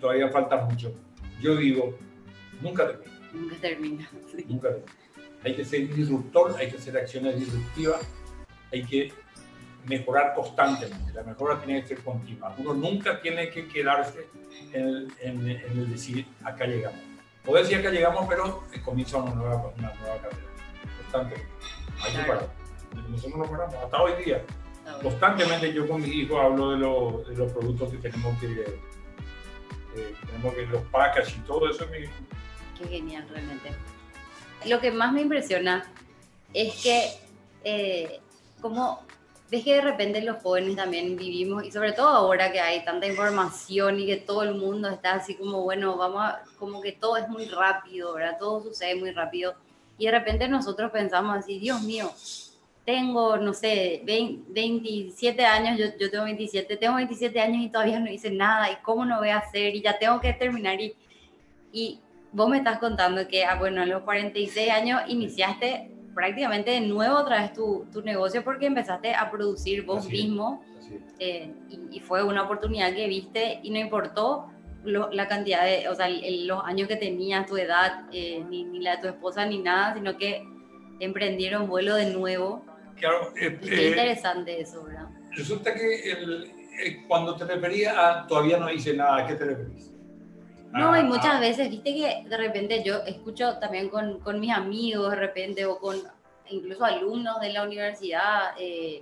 [0.00, 0.92] todavía falta mucho
[1.40, 1.96] yo digo,
[2.60, 3.12] nunca termina.
[3.32, 4.10] Nunca termina.
[4.48, 4.92] Nunca termina.
[5.44, 8.00] Hay que ser disruptor, hay que hacer acciones disruptivas,
[8.72, 9.12] hay que
[9.86, 11.12] mejorar constantemente.
[11.12, 12.54] La mejora tiene que ser continua.
[12.58, 14.28] Uno nunca tiene que quedarse
[14.72, 17.00] en el, decir, acá llegamos.
[17.44, 20.46] Poder decir acá llegamos, pero comienza una nueva, una nueva carrera.
[20.98, 21.52] Constantemente.
[22.02, 22.48] Hay que parar.
[23.08, 23.74] Nosotros no paramos.
[23.76, 24.42] Hasta hoy día.
[25.02, 28.78] Constantemente yo con mis hijos hablo de, de los productos que tenemos que
[30.26, 31.86] tenemos que los pacas y todo eso.
[31.88, 32.08] Me...
[32.78, 33.70] Qué genial, realmente.
[34.66, 35.84] Lo que más me impresiona
[36.52, 37.10] es que,
[37.64, 38.20] eh,
[38.60, 39.04] como
[39.50, 43.06] ves que de repente los jóvenes también vivimos, y sobre todo ahora que hay tanta
[43.06, 47.16] información y que todo el mundo está así como, bueno, vamos a, como que todo
[47.16, 48.36] es muy rápido, ¿verdad?
[48.38, 49.54] Todo sucede muy rápido.
[49.98, 52.10] Y de repente nosotros pensamos así, Dios mío,
[52.84, 58.10] tengo, no sé, 27 años, yo, yo, tengo 27, tengo 27 años y todavía no
[58.10, 60.80] hice nada, y cómo no voy a hacer, y ya tengo que terminar.
[60.80, 60.94] Y,
[61.72, 62.00] y
[62.32, 67.16] vos me estás contando que, ah, bueno, a los 46 años iniciaste prácticamente de nuevo
[67.16, 70.60] otra vez tu, tu negocio porque empezaste a producir vos mismo.
[71.18, 71.52] Eh,
[71.90, 74.46] y, fue una oportunidad que viste y no importó
[74.84, 78.96] la cantidad de, o sea, los años que tenías, tu edad, eh, ni, ni la
[78.96, 80.44] de tu esposa, ni nada, sino que
[81.00, 82.64] emprendieron vuelo de nuevo
[82.96, 85.08] Claro, eh, eh, interesante eso, ¿verdad?
[85.32, 86.48] Resulta que
[87.06, 89.92] cuando te referías a todavía no hice nada, ¿a qué te referís?
[90.72, 95.10] No, y muchas veces, viste que de repente yo escucho también con, con mis amigos
[95.10, 95.96] de repente o con
[96.48, 98.52] incluso alumnos de la universidad,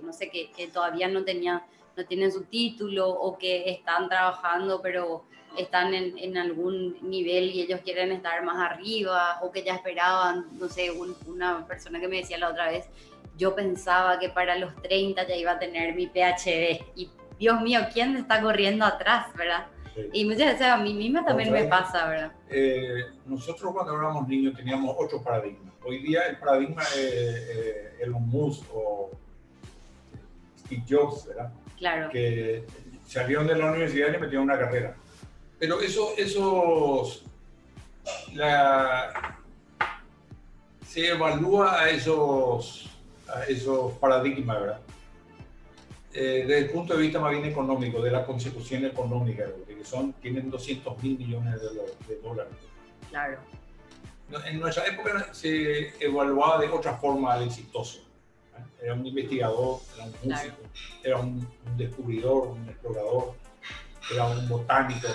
[0.01, 1.61] no sé, que, que, todavía no tenían
[1.95, 5.23] no tienen su título o que están trabajando pero
[5.57, 10.47] están en, en algún nivel y ellos quieren estar más arriba o que ya esperaban,
[10.59, 12.89] no sé, una persona que me decía la otra vez,
[13.37, 17.81] yo pensaba que para los 30 ya iba a tener mi PhD y Dios mío,
[17.93, 19.67] ¿quién está corriendo atrás, verdad?
[20.13, 22.31] Y muchas veces a mí misma también me pasa, ¿verdad?
[22.49, 25.71] Eh, nosotros cuando éramos niños teníamos otro paradigma.
[25.83, 29.11] Hoy día el paradigma es eh, Elon Musk o
[30.59, 31.51] Steve Jobs, ¿verdad?
[31.77, 32.09] Claro.
[32.09, 32.65] Que
[33.05, 34.95] salieron de la universidad y metieron una carrera.
[35.59, 37.23] Pero eso, esos,
[38.33, 39.39] la,
[40.85, 42.89] se evalúa a esos,
[43.27, 44.79] a esos paradigmas, ¿verdad?
[46.13, 50.13] Eh, desde el punto de vista más bien económico, de la consecución económica, que son,
[50.13, 51.61] tienen 200 mil millones
[52.07, 52.53] de, dólares.
[53.09, 53.39] Claro.
[54.45, 57.99] En nuestra época se evaluaba de otra forma al exitoso.
[58.57, 58.83] ¿eh?
[58.83, 60.57] Era un investigador, era un músico,
[61.03, 63.35] era un, descubridor, un explorador,
[64.11, 65.07] era un botánico.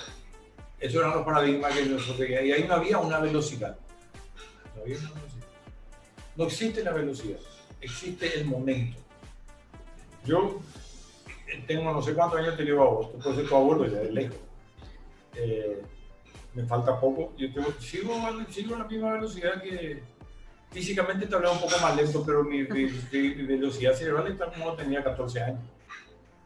[0.79, 2.47] Esos eran los paradigmas que nosotros teníamos.
[2.47, 3.77] Y ahí no había una velocidad.
[4.77, 5.31] No había una velocidad.
[6.37, 7.39] No existe la velocidad,
[7.81, 8.97] existe el momento.
[10.25, 10.61] Yo
[11.67, 13.99] tengo no sé cuántos años te llevo a vos, tú puedes ser tu abuelo ya
[13.99, 14.39] de lejos.
[15.41, 15.83] Eh,
[16.55, 18.15] me falta poco, yo tengo, sigo,
[18.51, 20.03] sigo a la misma velocidad que
[20.71, 25.41] físicamente te hablaba un poco más lento, pero mi, velocidad cerebral está como tenía 14
[25.43, 25.61] años.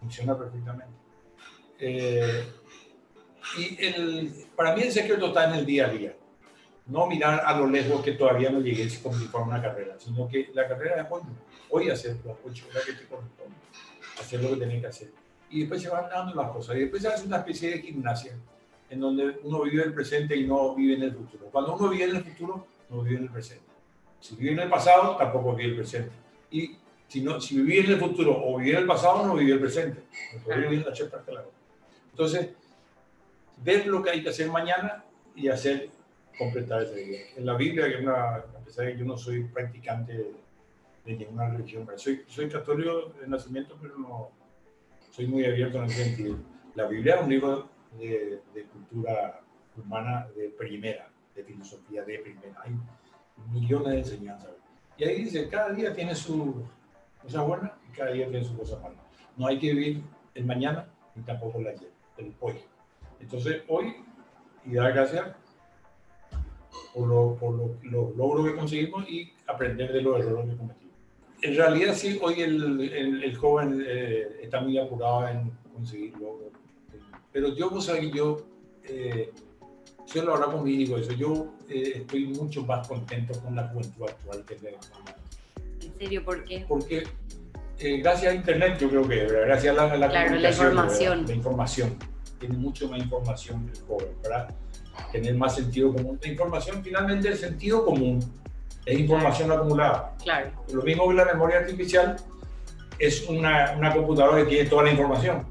[0.01, 0.93] Funciona perfectamente.
[1.79, 2.45] Eh,
[3.59, 6.15] y el, para mí el secreto está en el día a día.
[6.87, 10.29] No mirar a lo lejos que todavía no llegué como si fuera una carrera, sino
[10.29, 11.23] que la carrera es hoy,
[11.71, 13.57] hoy hacer las 8 horas que te corresponde
[14.21, 15.11] hacer lo que tenía que hacer.
[15.51, 16.77] Y después se van dando las cosas.
[16.77, 18.37] Y después se hace una especie de gimnasia
[18.95, 21.47] en donde uno vive el presente y no vive en el futuro.
[21.51, 23.65] Cuando uno vive en el futuro, no vive en el presente.
[24.21, 26.13] Si vive en el pasado, tampoco vive el presente.
[26.53, 26.77] Y
[27.09, 29.61] si, no, si vive en el futuro o vive en el pasado, no vive el
[29.61, 30.01] presente.
[32.13, 32.51] Entonces,
[33.65, 35.05] ver lo que hay que hacer mañana
[35.35, 35.91] y hacer
[36.39, 37.21] completar ese día.
[37.37, 40.13] En la Biblia, que una, a pesar de que yo no soy practicante
[41.05, 41.87] de ninguna religión.
[41.97, 44.31] Soy, soy católico de nacimiento, pero no
[45.11, 46.37] soy muy abierto en ese sentido.
[46.77, 49.41] La Biblia es un libro de, de cultura
[49.77, 52.61] humana de primera, de filosofía de primera.
[52.63, 52.73] Hay
[53.53, 54.51] millones de enseñanzas.
[54.97, 56.65] Y ahí dice, cada día tiene su
[57.23, 58.97] cosa buena y cada día tiene su cosa mala.
[59.37, 60.03] No hay que vivir
[60.35, 62.55] el mañana ni tampoco el ayer, el hoy.
[63.21, 63.97] Entonces, hoy,
[64.65, 65.35] y dar gracias
[66.95, 70.85] por, lo, por los logros que conseguimos y aprender de los errores que cometimos
[71.45, 72.81] en realidad sí, hoy el,
[73.23, 76.39] el, joven eh, está muy apurado en conseguirlo.
[77.35, 78.47] Pero yo, vos sabés, yo,
[78.85, 79.33] eh,
[80.15, 83.67] yo lo hablaba con mi hijo, eso, yo eh, estoy mucho más contento con la
[83.69, 84.79] juventud actual que de
[85.83, 86.25] ¿En serio?
[86.25, 86.65] ¿Por qué?
[86.69, 87.03] Porque
[87.81, 91.27] eh, gracias a Internet, yo creo que, gracias a la, la claro, la información.
[91.27, 91.97] La información.
[92.39, 94.55] Tiene mucho más información el joven, ¿verdad?
[95.11, 96.21] Tener más sentido común.
[96.23, 98.21] La información, finalmente, el sentido común
[98.87, 100.15] es información acumulada.
[100.23, 100.53] Claro.
[100.73, 102.15] Lo mismo que la memoria artificial
[102.97, 105.45] es una, una computadora que tiene toda la información.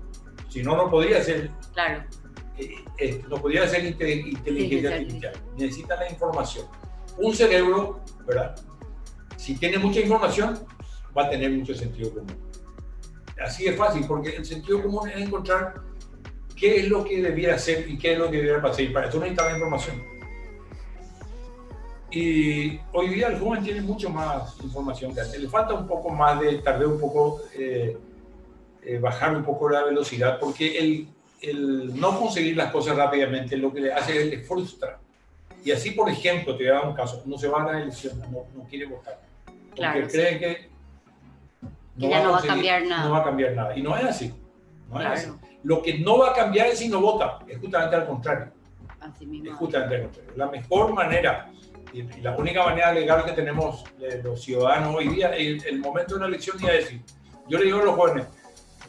[0.48, 1.52] Si no, no podría ser.
[1.74, 2.04] Claro.
[2.58, 5.34] Eh, no podría ser inteligencia artificial.
[5.58, 6.68] Necesita la información.
[7.18, 8.56] Un cerebro, ¿verdad?
[9.38, 10.60] Si tiene mucha información,
[11.18, 12.36] va a tener mucho sentido común.
[13.44, 15.82] Así es fácil, porque el sentido común es encontrar
[16.56, 18.82] qué es lo que debiera hacer y qué es lo que debiera pasar.
[18.82, 20.02] Y para eso necesita la información.
[22.12, 25.40] Y hoy día el joven tiene mucho más información que antes.
[25.42, 27.98] Le falta un poco más de, tardar un poco, eh,
[28.84, 31.08] eh, bajar un poco la velocidad, porque el,
[31.44, 35.00] el, no conseguir las cosas rápidamente lo que le hace es le frustra.
[35.64, 37.82] Y así, por ejemplo, te voy a dar un caso, uno se va a la
[37.82, 40.70] elección, no, no quiere votar, porque claro, cree que
[41.96, 43.06] no, va, no va, a cambiar nada.
[43.06, 43.78] No va a cambiar nada.
[43.78, 44.34] Y no es así.
[44.90, 45.32] No es así.
[45.64, 48.52] Lo que no va a cambiar es si no vota, es justamente al contrario.
[49.00, 49.52] Así mismo.
[49.52, 50.32] Es justamente al contrario.
[50.36, 51.50] La mejor manera
[51.94, 53.84] y, la única manera legal que tenemos
[54.24, 57.02] los ciudadanos hoy día, el, el momento de una elección, a decir,
[57.48, 58.26] yo le digo a los jóvenes,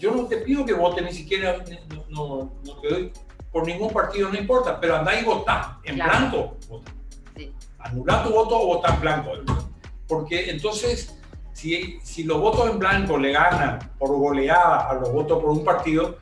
[0.04, 1.64] yo no te pido que voten ni siquiera,
[2.10, 3.12] no, no, te doy
[3.50, 6.58] por ningún partido, no importa, pero andá y votá, en blanco.
[6.68, 6.92] Vota.
[7.34, 7.54] Sí.
[7.90, 9.30] tu voto o votá en blanco.
[10.06, 11.18] Porque entonces,
[11.54, 15.64] si, si los votos en blanco le ganan por goleada a los votos por un
[15.64, 16.18] partido,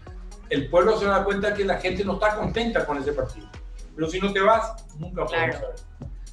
[0.49, 3.49] el pueblo se da cuenta que la gente no está contenta con ese partido.
[3.97, 5.75] Pero si no te vas, nunca podemos saber.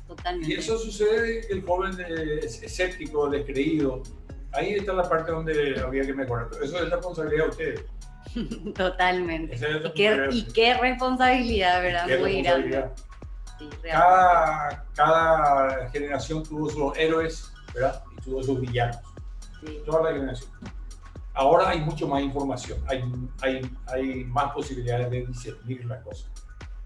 [0.07, 0.53] Totalmente.
[0.53, 1.97] Y eso sucede que el joven
[2.43, 4.03] es escéptico, descreído.
[4.53, 6.49] Ahí está la parte donde había que mejorar.
[6.61, 7.85] Eso es responsabilidad de ustedes.
[8.75, 9.55] Totalmente.
[9.55, 12.19] ¿Y, qué, y, qué, responsabilidad, ¿verdad?
[12.19, 12.85] Muy grande.
[13.83, 18.03] cada, cada generación tuvo sus héroes, ¿verdad?
[18.17, 18.97] Y tuvo sus villanos.
[19.61, 19.79] Sí.
[19.85, 20.49] Toda la generación.
[21.33, 23.03] Ahora hay mucho más información, hay,
[23.41, 26.29] hay, hay más posibilidades de discernir las cosas.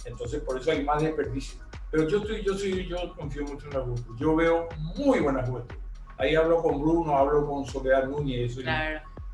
[0.05, 1.59] Entonces, por eso hay más desperdicio.
[1.89, 4.15] Pero yo, estoy, yo, soy, yo confío mucho en la juventud.
[4.19, 5.75] Yo veo muy buena juventud.
[6.17, 8.57] Ahí hablo con Bruno, hablo con Soledad Núñez,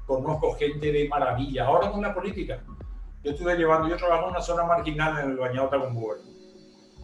[0.06, 1.66] conozco gente de maravilla.
[1.66, 2.60] Ahora con la política.
[3.24, 6.16] Yo estuve llevando, yo trabajo en una zona marginal en el Bañado Tacumbúa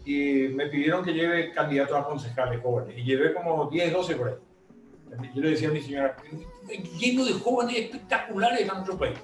[0.05, 4.27] y me pidieron que lleve candidatos a concejales jóvenes y llevé como 10, 12 por
[4.29, 4.35] ahí.
[5.33, 6.15] Yo le decía a mi señora,
[6.99, 9.17] lleno de jóvenes espectaculares en nuestro país.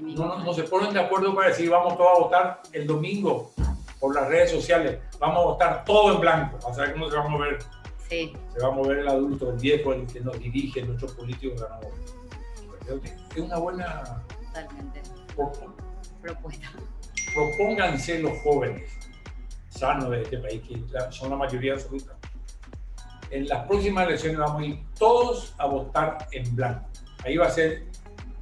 [0.00, 3.52] No, no, se ponen de acuerdo para decir vamos todos a votar el domingo
[4.00, 7.24] por las redes sociales, vamos a votar todo en blanco, a saber cómo se va
[7.24, 7.58] a mover.
[8.12, 8.30] Sí.
[8.52, 11.64] Se va a mover el adulto, el viejo, el que nos dirige, nuestros políticos
[13.34, 15.02] Es una buena Totalmente.
[15.34, 16.72] propuesta.
[17.34, 18.92] Propónganse los jóvenes
[19.70, 20.78] sanos de este país, que
[21.10, 22.14] son la mayoría absoluta.
[23.30, 26.86] En las próximas elecciones vamos a ir todos a votar en blanco.
[27.24, 27.86] Ahí va a ser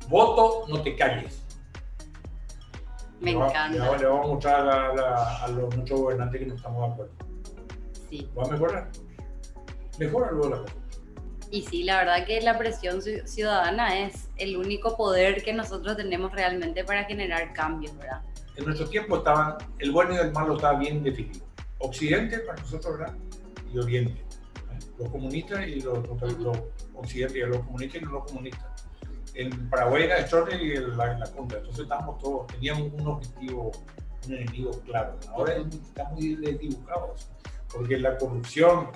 [0.08, 1.44] voto, no te calles.
[3.20, 3.96] Me encanta.
[3.96, 7.12] Le, vamos a mostrar a, los muchos gobernantes que no estamos de acuerdo.
[8.08, 8.28] Sí.
[8.36, 8.90] ¿Va a mejorar?
[10.00, 10.74] Mejora luego la cosa.
[11.50, 16.32] Y sí, la verdad que la presión ciudadana es el único poder que nosotros tenemos
[16.32, 18.22] realmente para generar cambios, ¿verdad?
[18.56, 21.44] En nuestro tiempo estaban, el bueno y el malo estaba bien definido.
[21.78, 23.14] Occidente para nosotros, ¿verdad?
[23.72, 24.24] Y Oriente.
[24.98, 26.58] Los comunistas y los, los,
[26.94, 28.70] occidentes, y los comunistas y los no comunistas
[29.34, 33.72] en Paraguay era Stroessner y la, la Entonces estábamos todos, teníamos un objetivo,
[34.26, 35.16] un enemigo claro.
[35.34, 37.28] Ahora estamos muy desdibujados,
[37.72, 38.88] porque la corrupción...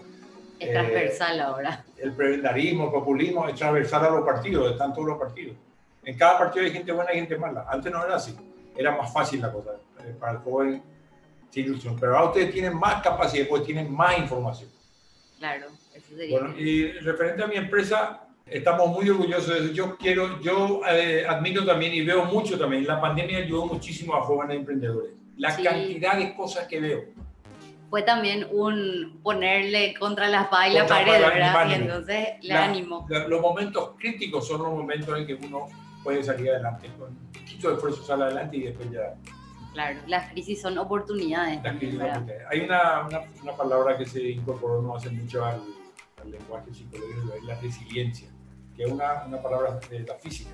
[0.64, 1.84] Es transversal eh, ahora.
[1.98, 5.56] El prebendarismo, el populismo es transversal a los partidos, están todos los partidos.
[6.04, 7.66] En cada partido hay gente buena y gente mala.
[7.68, 8.36] Antes no era así.
[8.76, 10.82] Era más fácil la cosa eh, para el joven
[11.50, 11.96] sin ilusión.
[11.98, 14.70] Pero ahora ustedes tienen más capacidad, pues tienen más información.
[15.38, 16.38] Claro, eso sería.
[16.38, 19.72] Bueno, y referente a mi empresa, Estamos muy orgullosos de eso.
[19.72, 24.22] Yo quiero, yo eh, admito también y veo mucho también, la pandemia ayudó muchísimo a
[24.22, 25.12] jóvenes emprendedores.
[25.38, 27.04] La cantidad de cosas que veo.
[27.94, 31.68] Fue también un ponerle contra la espada y la pared, ¿verdad?
[31.68, 33.06] Y entonces le ánimo.
[33.28, 35.68] los momentos críticos son los momentos en que uno
[36.02, 36.90] puede salir adelante.
[36.98, 39.14] Con un poquito de esfuerzo sale adelante y después ya...
[39.74, 41.60] Claro, las crisis son oportunidades.
[42.50, 45.62] Hay una, una, una, palabra que se incorporó no hace mucho al,
[46.20, 48.28] al lenguaje psicológico, es la resiliencia
[48.76, 50.50] que es una, una, palabra de la física,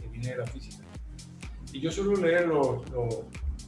[0.00, 0.82] que viene de la física.
[1.72, 2.82] Y yo suelo leer los,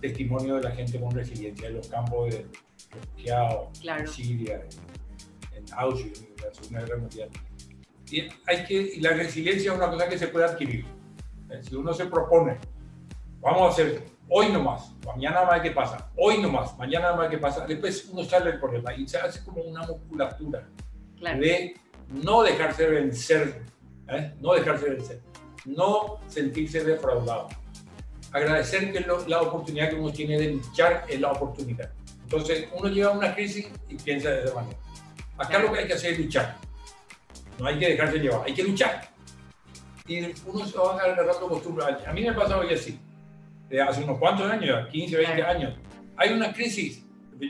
[0.00, 2.46] testimonios de la gente con resiliencia en los campos de
[2.90, 4.66] refugiados, en Siria,
[5.54, 7.28] en, Auschwitz, en la Segunda Guerra Mundial.
[8.10, 10.84] Y, hay que, y la resiliencia es una cosa que se puede adquirir.
[11.50, 12.58] Eh, si uno se propone,
[13.40, 17.66] vamos a hacer hoy nomás, mañana más que pasa, hoy nomás, mañana más que pasa,
[17.66, 20.68] después uno sale del problema y se hace como una musculatura
[21.20, 21.74] de
[22.08, 23.62] no dejarse vencer,
[24.08, 24.34] ¿eh?
[24.40, 25.20] no dejarse vencer,
[25.64, 27.48] no sentirse defraudado.
[28.32, 31.90] Agradecer que la oportunidad que uno tiene de luchar es la oportunidad.
[32.30, 34.76] Entonces, uno llega a una crisis y piensa de esa manera.
[35.38, 36.56] Acá lo que hay que hacer es luchar.
[37.58, 39.08] No hay que dejarse llevar, hay que luchar.
[40.06, 41.86] Y uno se va agarrando costumbre.
[42.06, 43.00] A mí me ha pasado hoy así.
[43.70, 45.74] De hace unos cuantos años, 15, 20 años.
[46.18, 47.02] Hay una crisis,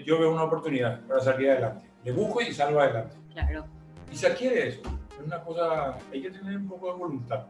[0.07, 1.85] yo veo una oportunidad para salir adelante.
[2.05, 3.17] Le busco y salgo adelante.
[3.33, 3.67] Claro.
[4.13, 4.83] Y se adquiere eso.
[5.11, 7.47] Es una cosa, hay que tener un poco de voluntad.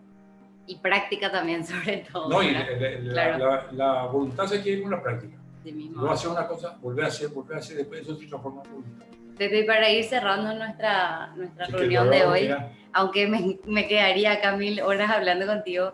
[0.67, 2.31] Y práctica también, sobre todo.
[2.31, 2.55] No, y
[3.03, 5.37] la, voluntad se adquiere con la práctica.
[5.73, 9.09] Luego hacer una cosa, volver a hacer, volver a hacer, después eso se transforma en.
[9.37, 12.51] Pepe, para ir cerrando nuestra, nuestra reunión de hoy,
[12.93, 15.93] aunque me, me, quedaría acá mil horas hablando contigo,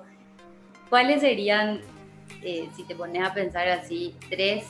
[0.89, 1.83] ¿cuáles serían,
[2.43, 4.65] eh, si te pones a pensar así, tres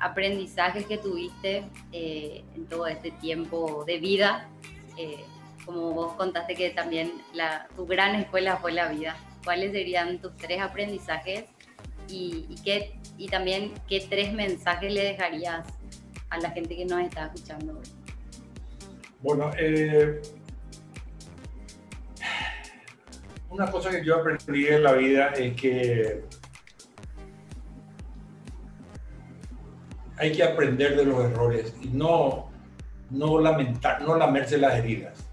[0.00, 4.48] aprendizajes que tuviste eh, en todo este tiempo de vida
[4.96, 5.24] eh,
[5.64, 10.36] como vos contaste que también la, tu gran escuela fue la vida, ¿cuáles serían tus
[10.36, 11.44] tres aprendizajes
[12.08, 15.66] y, y, qué, y también qué tres mensajes le dejarías
[16.30, 17.84] a la gente que nos está escuchando hoy?
[19.20, 20.22] Bueno, eh,
[23.50, 26.24] una cosa que yo aprendí en la vida es que
[30.16, 32.48] hay que aprender de los errores y no
[33.10, 35.26] no lamentar, no lamerse las heridas.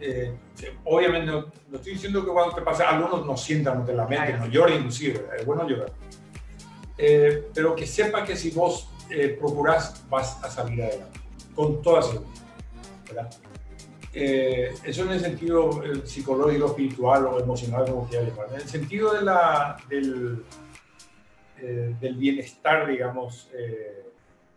[0.00, 0.36] Eh,
[0.84, 4.46] obviamente, no, estoy diciendo que cuando te pasa, algunos no sientan, no te lamenten, no
[4.48, 5.92] lloren inclusive, es bueno llorar.
[6.98, 11.20] Eh, pero que sepa que si vos eh, procurás, vas a salir adelante,
[11.54, 13.30] con toda seguridad.
[14.12, 18.48] eso en el sentido psicológico, espiritual o emocional, como quieras llamar.
[18.50, 20.44] En el sentido de la, del,
[22.00, 23.48] del bienestar, digamos,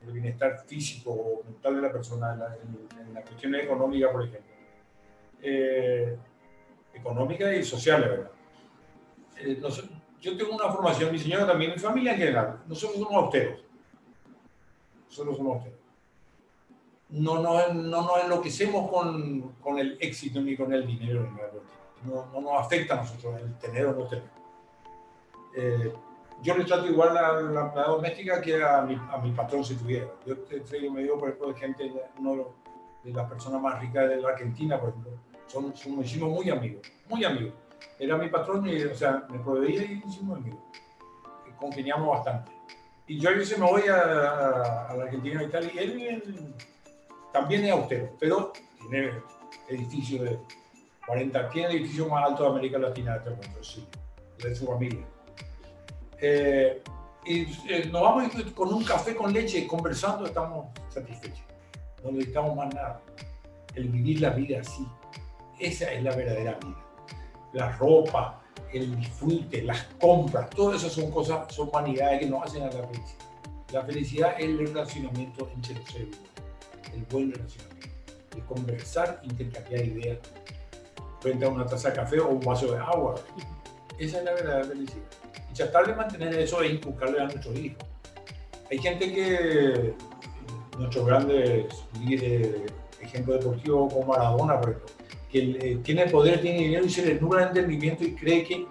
[0.06, 4.52] el bienestar físico o mental de la persona, en la, cuestión económica, por ejemplo.
[5.42, 6.18] Eh,
[6.94, 8.32] económicas y sociales, ¿verdad?
[9.38, 9.60] Eh,
[10.22, 13.60] yo tengo una formación, mi señora también, mi familia en general, nosotros somos austeros.
[15.10, 15.80] Nosotros somos austeros.
[17.10, 21.28] No, no, no nos enloquecemos con, con el éxito ni con el dinero.
[22.06, 24.30] No, no nos afecta a nosotros el tener o no tener.
[25.56, 25.94] Eh,
[26.42, 29.76] yo le trato igual a la empleada doméstica que a mi, a mi patrón si
[29.76, 30.08] tuviera.
[30.26, 32.56] Yo traigo medio, por ejemplo, de gente, uno
[33.04, 35.12] de las personas más ricas de la Argentina, por ejemplo,
[35.48, 35.96] son, son,
[36.32, 37.54] muy amigos, muy amigos.
[38.00, 40.60] Era mi patrón, y, o sea, me proveía y hicimos amigos.
[41.60, 42.52] Congeniamos bastante.
[43.08, 46.56] Y yo a veces me voy a, a, la Argentina y tal, y él,
[47.32, 49.12] también es austero, pero tiene
[49.68, 50.40] edificio de
[51.06, 53.88] 40, tiene el edificio más alto de América Latina, de este sí,
[54.42, 55.06] de su familia.
[56.20, 56.82] Eh,
[57.26, 61.44] y eh, nos vamos con un café con leche conversando, estamos satisfechos.
[62.04, 63.02] No necesitamos más nada.
[63.76, 64.86] El vivir la vida así,
[65.60, 66.78] esa es la verdadera vida.
[67.54, 68.42] La ropa,
[68.74, 72.72] el disfrute, las compras, todo eso son cosas, son vanidades que nos hacen a la
[72.72, 73.26] felicidad.
[73.72, 76.18] La felicidad es el relacionamiento entre los seres
[76.94, 77.88] el buen relacionamiento,
[78.36, 80.18] el conversar, intercambiar ideas
[81.20, 83.16] frente a una taza de café o un vaso de agua.
[83.98, 85.04] Esa es la verdadera felicidad.
[85.50, 87.84] Y tratar de mantener eso e inculcarle a nuestros hijos.
[88.70, 89.94] Hay gente que,
[90.78, 91.66] nuestros grandes
[92.00, 94.96] líderes, ejemplo deportivo como Maradona, por ejemplo,
[95.32, 98.66] que eh, tiene poder, tiene dinero y se le nubla el entendimiento y cree que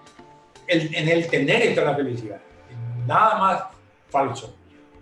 [0.67, 2.41] en el tener está la felicidad.
[3.07, 3.63] Nada más
[4.09, 4.55] falso.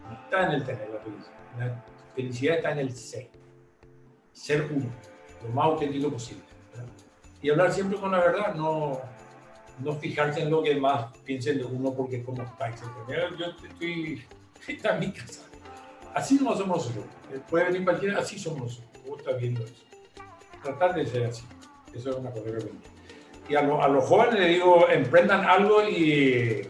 [0.09, 1.33] No está en el tener la felicidad.
[1.59, 1.85] La
[2.15, 3.29] felicidad está en el ser.
[4.33, 4.87] Ser uno,
[5.45, 6.45] lo más auténtico posible.
[7.43, 9.01] Y hablar siempre con la verdad, no
[9.81, 12.75] no fijarse en lo que más piensen de uno porque es como está.
[13.39, 14.25] Yo estoy,
[14.67, 15.43] está en mi casa.
[16.15, 17.05] Así no somos nosotros.
[17.49, 19.03] Puede venir cualquiera, así somos nosotros.
[19.07, 19.88] Vos estás viendo eso.
[20.69, 21.45] Tratar de ser así.
[21.95, 26.69] Eso es una cosa que Y a, a los jóvenes les digo, emprendan algo y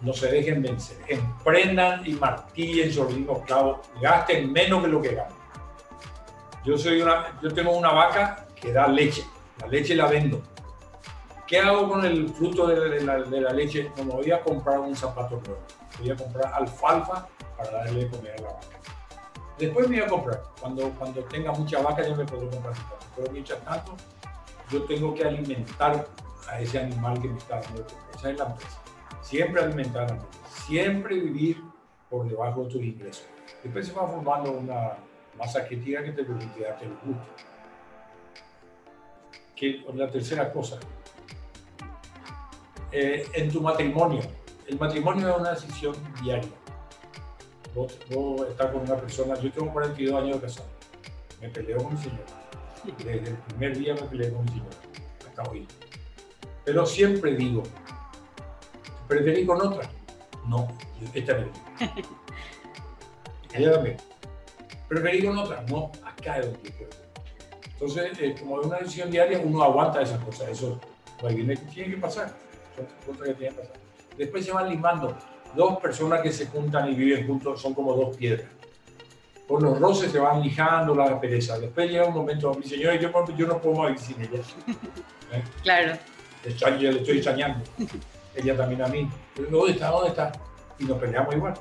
[0.00, 0.96] no se dejen vencer.
[1.06, 3.82] Emprendan y martillen sobre clavo.
[4.00, 5.34] Gasten menos que lo que ganan.
[6.64, 9.24] Yo, soy una, yo tengo una vaca que da leche.
[9.60, 10.42] La leche la vendo
[11.46, 13.90] ¿Qué hago con el fruto de la, leche?
[13.98, 15.60] No me voy a comprar un zapato nuevo.
[15.98, 17.28] Voy a comprar alfalfa
[17.58, 18.80] para darle de comer a la vaca.
[19.60, 20.42] Después me voy a comprar.
[20.58, 23.06] Cuando, cuando tenga mucha vaca, yo me puedo comprar zapatos.
[23.14, 23.94] Pero mientras tanto,
[24.70, 26.06] yo tengo que alimentar
[26.48, 27.86] a ese animal que me está dando.
[28.16, 28.78] Esa es la empresa.
[29.20, 30.22] Siempre alimentar a la.
[30.66, 31.62] Siempre vivir
[32.08, 33.26] por debajo de tus ingresos.
[33.62, 34.96] Después se va formando una
[35.36, 37.26] masa crítica que te permite darte el gusto.
[39.54, 40.78] Que la tercera cosa,
[42.92, 44.22] eh, en tu matrimonio.
[44.66, 46.48] El matrimonio es una decisión diaria.
[47.74, 47.98] Vos,
[48.48, 50.68] estás con una persona, yo tengo 42 años de casado,
[51.40, 52.24] me peleo con mi señora.
[52.98, 54.76] Desde el primer día me peleé con mi señora,
[55.28, 55.68] hasta hoy.
[56.64, 57.62] Pero siempre digo,
[59.06, 59.88] ¿preferí con otra?
[60.46, 60.68] No,
[61.14, 61.46] esta es
[63.54, 63.96] Ella también.
[64.88, 65.62] ¿Preferí con otra?
[65.68, 66.90] No, acá es donde quiero.
[67.72, 70.48] Entonces, eh, como es una decisión diaria, uno aguanta esas cosas.
[70.50, 70.78] Eso
[71.28, 72.34] tiene que pasar
[73.16, 73.52] que
[74.16, 75.16] Después se van limando.
[75.54, 78.46] Dos personas que se juntan y viven juntos son como dos piedras.
[79.48, 81.58] Por los roces se van lijando la pereza.
[81.58, 84.40] Después llega un momento, mi señora, yo, yo no puedo vivir sin ella.
[85.32, 85.42] ¿Eh?
[85.62, 85.98] Claro.
[86.44, 87.64] Le, le estoy extrañando.
[88.34, 89.10] ella también a mí.
[89.50, 89.88] ¿Dónde está?
[89.88, 90.32] ¿Dónde está?
[90.78, 91.54] Y nos peleamos igual.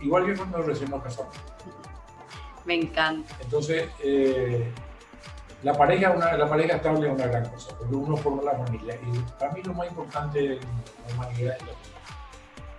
[0.00, 1.34] Igual que cuando recién nos casamos.
[2.64, 3.34] Me encanta.
[3.42, 4.70] Entonces, eh,
[5.62, 8.94] la pareja, una, la pareja estable es una gran cosa, porque uno forma la familia.
[8.94, 11.62] Y para mí lo más importante de la humanidad es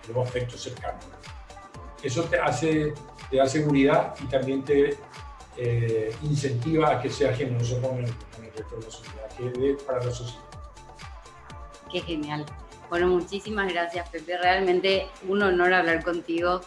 [0.08, 1.04] los afectos cercanos.
[2.02, 2.92] Eso te hace,
[3.30, 4.98] te da seguridad y también te
[5.56, 9.70] eh, incentiva a que seas generoso con el, con el resto de la sociedad, que
[9.70, 10.44] es para la sociedad.
[11.90, 12.44] Qué genial.
[12.88, 14.36] Bueno, muchísimas gracias, Pepe.
[14.38, 16.60] Realmente un honor hablar contigo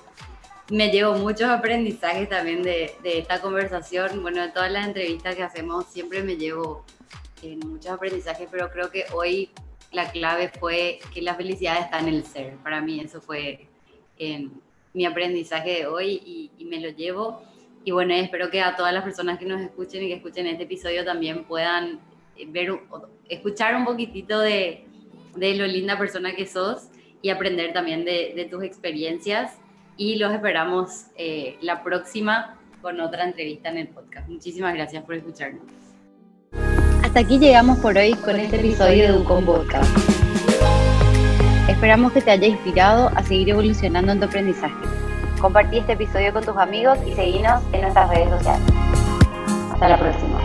[0.69, 4.21] me llevo muchos aprendizajes también de, de, esta conversación.
[4.21, 6.85] Bueno, de todas las entrevistas que hacemos siempre me llevo
[7.43, 9.51] eh, muchos aprendizajes, pero creo que hoy
[9.91, 12.55] la clave fue que la felicidad está en el ser.
[12.57, 13.67] Para mí eso fue
[14.17, 14.49] eh,
[14.93, 17.41] mi aprendizaje de hoy y, me lo llevo.
[17.83, 20.63] Y bueno, espero que a todas las personas que nos escuchen y que escuchen este
[20.63, 21.99] episodio también puedan
[22.35, 22.79] eh, ver,
[23.29, 24.85] escuchar un poquitito de,
[25.35, 26.89] de lo linda persona que sos
[27.21, 29.59] y aprender también de, de tus experiencias
[29.97, 34.27] y los esperamos eh, la próxima con otra entrevista en el podcast.
[34.27, 35.84] Muchísimas gracias por escucharnos.
[37.15, 39.89] Hasta aquí llegamos por hoy con este episodio de Ucom Podcast.
[41.69, 44.75] Esperamos que te haya inspirado a seguir evolucionando en tu aprendizaje.
[45.39, 48.67] Compartí este episodio con tus amigos y seguinos en nuestras redes sociales.
[49.71, 50.44] Hasta la próxima.